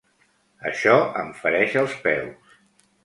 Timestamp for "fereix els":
1.43-1.95